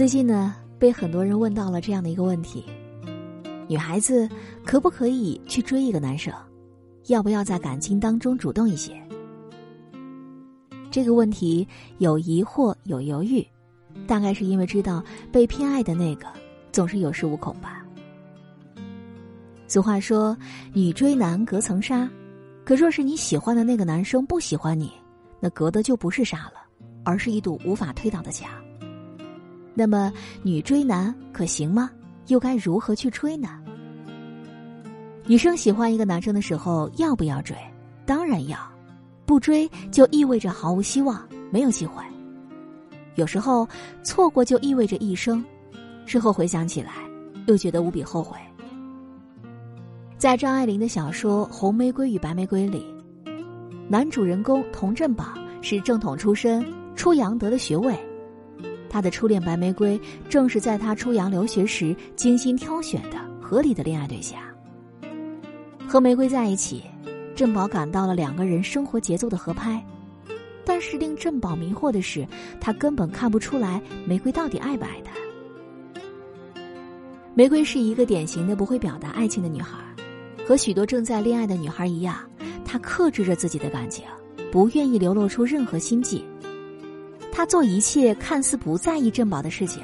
[0.00, 2.64] 最近呢，被很多人问到了这样的一个问题：
[3.68, 4.26] 女孩子
[4.64, 6.32] 可不可以去追一个男生？
[7.08, 8.98] 要不要在感情当中主动一些？
[10.90, 11.68] 这个问题
[11.98, 13.46] 有疑惑有犹豫，
[14.06, 16.26] 大概是因为知道被偏爱的那个
[16.72, 17.84] 总是有恃无恐吧。
[19.68, 20.34] 俗话说
[20.72, 22.08] “女追男隔层纱”，
[22.64, 24.90] 可若是你喜欢的那个男生不喜欢你，
[25.40, 26.54] 那隔的就不是纱了，
[27.04, 28.50] 而是一堵无法推倒的墙。
[29.74, 31.90] 那么，女追男可行吗？
[32.26, 33.58] 又该如何去追呢？
[35.26, 37.56] 女生喜欢一个男生的时候，要不要追？
[38.04, 38.58] 当然要，
[39.24, 42.02] 不追就意味着毫无希望，没有机会。
[43.14, 43.68] 有时候
[44.02, 45.44] 错过就意味着一生，
[46.06, 46.92] 事后回想起来，
[47.46, 48.36] 又觉得无比后悔。
[50.18, 52.84] 在张爱玲的小说《红玫瑰与白玫瑰》里，
[53.88, 55.24] 男主人公童振宝
[55.62, 57.96] 是正统出身，出洋得了学位。
[58.90, 64.38] 他的初恋白玫瑰，正是在他出洋留学时精心挑选的合理的恋爱对象。
[65.88, 66.82] 和玫瑰在一起，
[67.34, 69.82] 振宝感到了两个人生活节奏的合拍。
[70.64, 72.26] 但是令振宝迷惑的是，
[72.60, 75.12] 他根本看不出来玫瑰到底爱不爱他。
[77.34, 79.78] 玫瑰是一个典型的不会表达爱情的女孩，
[80.46, 82.16] 和许多正在恋爱的女孩一样，
[82.64, 84.04] 她克制着自己的感情，
[84.52, 86.24] 不愿意流露出任何心迹。
[87.40, 89.82] 他做一切看似不在意珍宝的事情，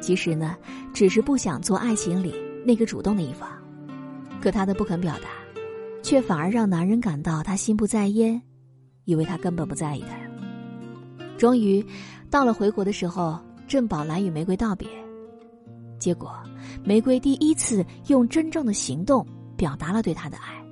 [0.00, 0.56] 其实呢，
[0.94, 2.32] 只是不想做爱情里
[2.64, 3.48] 那个主动的一方。
[4.40, 5.28] 可他的不肯表达，
[6.04, 8.40] 却反而让男人感到他心不在焉，
[9.06, 10.16] 以为他根本不在意他。
[11.36, 11.84] 终于，
[12.30, 13.36] 到了回国的时候，
[13.66, 14.86] 珍宝来与玫瑰道别，
[15.98, 16.32] 结果
[16.84, 20.64] 玫瑰第一次用真正的行动表达了对他的爱。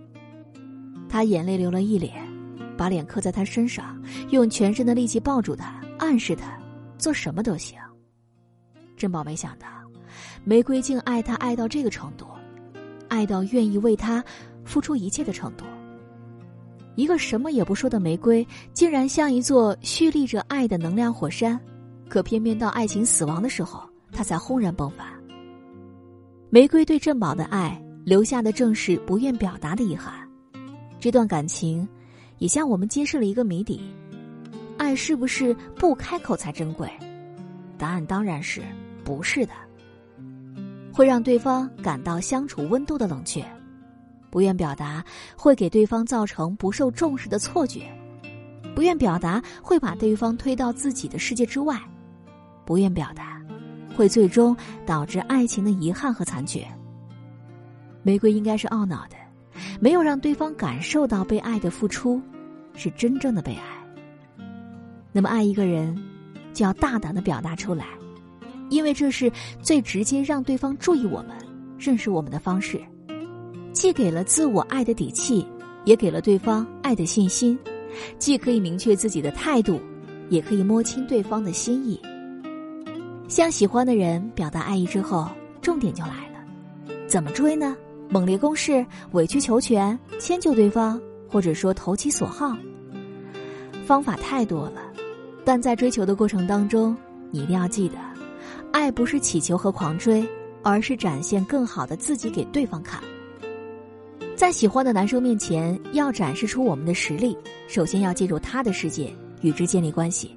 [1.08, 2.32] 他眼泪流了一脸。
[2.76, 6.58] 把脸磕在他身上，用全身的力气抱住他，暗示他
[6.98, 7.78] 做什么都行。
[8.96, 9.66] 珍宝没想到，
[10.44, 12.26] 玫瑰竟爱他爱到这个程度，
[13.08, 14.22] 爱到愿意为他
[14.64, 15.64] 付出一切的程度。
[16.96, 21.58] 一个什么也不说的玫瑰，竟然像一座蓄力着爱的能量火山，
[22.08, 23.82] 可偏偏到爱情死亡的时候，
[24.12, 25.06] 他才轰然迸发。
[26.50, 30.14] 玫瑰对珍宝的爱，留下的正是不愿表达的遗憾。
[31.00, 31.86] 这段感情。
[32.38, 33.80] 也向我们揭示了一个谜底：
[34.76, 36.90] 爱是不是不开口才珍贵？
[37.78, 38.62] 答案当然是
[39.04, 39.52] 不是的。
[40.92, 43.44] 会让对方感到相处温度的冷却，
[44.30, 45.04] 不愿表达
[45.36, 47.90] 会给对方造成不受重视的错觉，
[48.74, 51.80] 不愿表达会把对方推到自己的世界之外，
[52.64, 53.42] 不愿表达
[53.96, 54.56] 会最终
[54.86, 56.64] 导致爱情的遗憾和残缺。
[58.02, 59.16] 玫瑰应该是懊恼的。
[59.80, 62.20] 没有让对方感受到被爱的付出，
[62.74, 63.62] 是真正的被爱。
[65.12, 65.96] 那么，爱一个人，
[66.52, 67.86] 就要大胆的表达出来，
[68.68, 69.30] 因为这是
[69.62, 71.36] 最直接让对方注意我们、
[71.78, 72.80] 认识我们的方式，
[73.72, 75.46] 既给了自我爱的底气，
[75.84, 77.58] 也给了对方爱的信心，
[78.18, 79.80] 既可以明确自己的态度，
[80.30, 82.00] 也可以摸清对方的心意。
[83.28, 85.30] 向喜欢的人表达爱意之后，
[85.62, 86.44] 重点就来了，
[87.06, 87.76] 怎么追呢？
[88.08, 92.56] 猛烈攻势、委曲求全、迁就对方，或者说投其所好，
[93.86, 94.82] 方法太多了。
[95.44, 96.96] 但在追求的过程当中，
[97.30, 97.96] 你一定要记得，
[98.72, 100.26] 爱不是乞求和狂追，
[100.62, 103.02] 而是展现更好的自己给对方看。
[104.36, 107.36] 在喜欢的男生面前，要展示出我们的实力，
[107.68, 110.36] 首先要进入他的世界，与之建立关系。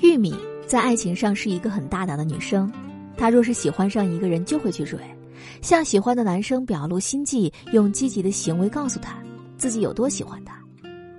[0.00, 0.34] 玉米
[0.66, 2.72] 在爱情上是一个很大胆的女生，
[3.16, 4.98] 她若是喜欢上一个人，就会去追。
[5.62, 9.16] 向喜欢的男生表露心迹，用积极的行为告诉他
[9.56, 10.58] 自己有多喜欢他。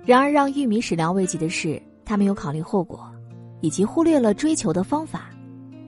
[0.04, 3.08] 然而，让玉米始料未及的是，他没有考虑后果，
[3.60, 5.30] 以及忽略了追求的方法，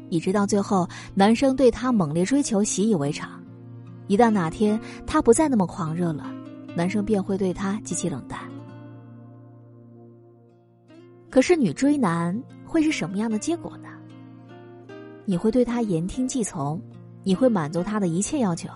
[0.08, 3.42] 以直到最后，男生对他猛烈追求习以为常。
[4.06, 6.30] 一旦哪天他不再那么狂热了，
[6.76, 8.38] 男生便会对他极其冷淡。
[11.30, 13.88] 可是，女追男会是什么样的结果呢？
[15.24, 16.80] 你会对他言听计从。
[17.24, 18.68] 你会满足他的一切要求，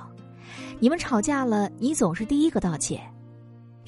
[0.80, 3.00] 你们吵架了，你总是第一个道歉。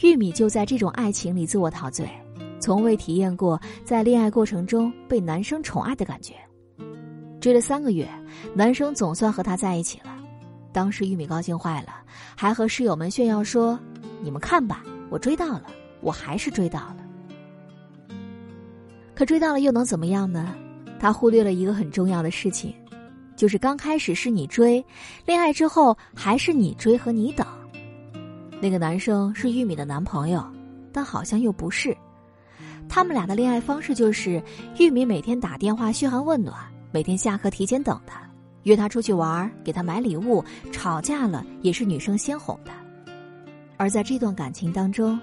[0.03, 2.09] 玉米就在这种爱情里自我陶醉，
[2.61, 6.35] 从未体验过在恋爱过程中被男生宠爱的感觉。
[7.41, 8.09] 追了三个月，
[8.55, 10.15] 男生总算和她在一起了。
[10.73, 11.89] 当时玉米高兴坏了，
[12.37, 13.79] 还和室友们炫耀说
[14.23, 15.65] ：“你们看吧，我追到了，
[16.01, 16.97] 我还是追到了。”
[19.15, 20.55] 可追到了又能怎么样呢？
[20.99, 22.75] 他忽略了一个很重要的事情。
[23.41, 24.85] 就是刚开始是你追，
[25.25, 27.47] 恋爱之后还是你追和你等。
[28.61, 30.45] 那个男生是玉米的男朋友，
[30.93, 31.97] 但好像又不是。
[32.87, 34.43] 他们俩的恋爱方式就是
[34.79, 36.55] 玉米每天打电话嘘寒问暖，
[36.93, 38.21] 每天下课提前等他，
[38.65, 42.71] 约他出去玩，给他买礼物，吵架了也是女生先哄的。
[43.79, 45.19] 而在这段感情当中，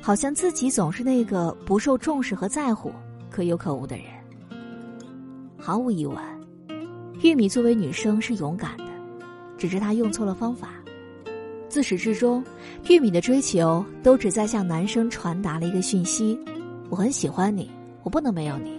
[0.00, 2.92] 好像自己总是那个不受重视和在乎、
[3.28, 4.04] 可有可无的人。
[5.58, 6.16] 毫无疑问，
[7.22, 8.84] 玉米作为女生是勇敢的，
[9.58, 10.70] 只是她用错了方法。
[11.68, 12.42] 自始至终，
[12.88, 16.38] 玉米的追求都只在向男生传达了一个讯息：
[16.88, 17.70] 我很喜欢你，
[18.02, 18.72] 我不能没有你。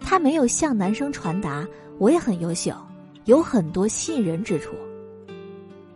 [0.00, 1.66] 她没有向男生传达
[1.98, 2.74] 我也很优秀，
[3.24, 4.72] 有很多吸引人之处，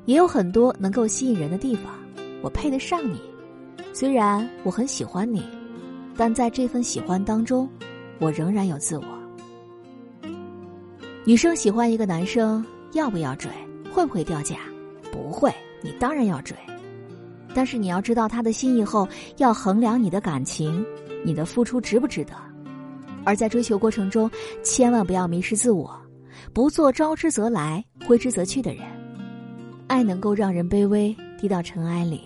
[0.07, 1.93] 也有很多能够吸引人的地方，
[2.41, 3.21] 我配得上你。
[3.93, 5.45] 虽然我很喜欢你，
[6.17, 7.69] 但在这份喜欢当中，
[8.19, 9.05] 我仍然有自我。
[11.31, 13.49] 女生喜欢一个男生，要不要追？
[13.93, 14.57] 会不会掉价？
[15.13, 15.49] 不会。
[15.81, 16.57] 你当然要追，
[17.55, 20.85] 但是你要知道他的心意后，要衡量你的感情，
[21.25, 22.33] 你的付出值不值得。
[23.23, 24.29] 而在追求过程中，
[24.65, 25.97] 千万不要迷失自我，
[26.53, 28.83] 不做招之则来，挥之则去的人。
[29.87, 32.23] 爱能够让人卑微，低到尘埃里，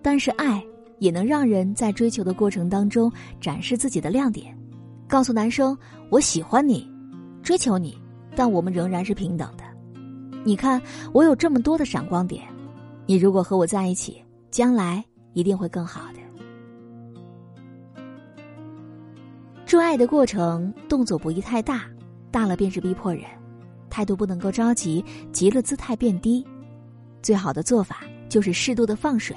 [0.00, 0.64] 但是爱
[1.00, 4.56] 也能让人在追求的过程当中展示自己的亮点，
[5.08, 5.76] 告诉男生
[6.10, 6.88] 我喜欢你，
[7.48, 7.96] 追求你，
[8.36, 9.64] 但我们仍然是平等的。
[10.44, 10.78] 你看，
[11.14, 12.46] 我有这么多的闪光点，
[13.06, 15.02] 你如果和我在一起，将来
[15.32, 16.18] 一定会更好的。
[19.64, 21.86] 追爱的过程，动作不宜太大，
[22.30, 23.24] 大了便是逼迫人；
[23.88, 25.02] 态度不能够着急，
[25.32, 26.46] 急了姿态变低。
[27.22, 29.34] 最好的做法就是适度的放水，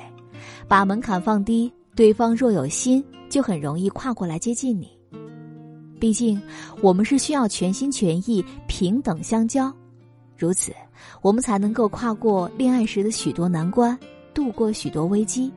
[0.68, 5.00] 把门槛放低，对方若有心，就很容易跨过来接近你。
[6.02, 6.42] 毕竟，
[6.82, 9.72] 我们是需要全心全意、平等相交。
[10.36, 10.74] 如此，
[11.22, 13.96] 我们才能够跨过恋爱时的许多难关，
[14.34, 15.54] 度过许多危机。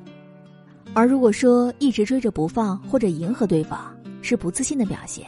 [0.92, 5.26] 而如果说一直追着不放或者迎合对方，是不自信的表现，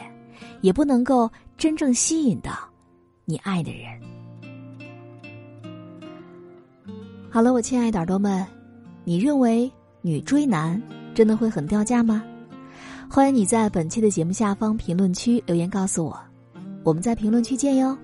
[0.61, 1.27] 也不能够
[1.57, 2.51] 真正吸引到
[3.25, 3.99] 你爱的人。
[7.27, 8.45] 好了，我亲爱的耳朵们，
[9.03, 9.71] 你认为
[10.03, 10.79] 女追男
[11.15, 12.23] 真的会很掉价吗？
[13.09, 16.19] 欢迎你在本期的节目下方评论区留言告诉我，
[16.83, 17.97] 我们在评论区见哟。